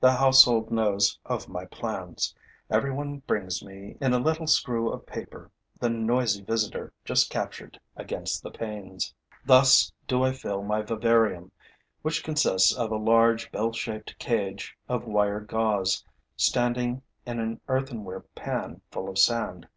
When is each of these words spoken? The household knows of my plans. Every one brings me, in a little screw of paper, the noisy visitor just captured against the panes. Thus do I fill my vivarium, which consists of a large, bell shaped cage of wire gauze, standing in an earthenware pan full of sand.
The 0.00 0.10
household 0.16 0.72
knows 0.72 1.20
of 1.24 1.48
my 1.48 1.64
plans. 1.64 2.34
Every 2.68 2.90
one 2.90 3.18
brings 3.18 3.62
me, 3.64 3.96
in 4.00 4.12
a 4.12 4.18
little 4.18 4.48
screw 4.48 4.90
of 4.90 5.06
paper, 5.06 5.52
the 5.78 5.88
noisy 5.88 6.42
visitor 6.42 6.92
just 7.04 7.30
captured 7.30 7.78
against 7.94 8.42
the 8.42 8.50
panes. 8.50 9.14
Thus 9.46 9.92
do 10.08 10.24
I 10.24 10.32
fill 10.32 10.64
my 10.64 10.82
vivarium, 10.82 11.52
which 12.02 12.24
consists 12.24 12.74
of 12.74 12.90
a 12.90 12.96
large, 12.96 13.52
bell 13.52 13.72
shaped 13.72 14.18
cage 14.18 14.76
of 14.88 15.04
wire 15.06 15.38
gauze, 15.38 16.04
standing 16.36 17.02
in 17.24 17.38
an 17.38 17.60
earthenware 17.68 18.24
pan 18.34 18.80
full 18.90 19.08
of 19.08 19.16
sand. 19.16 19.68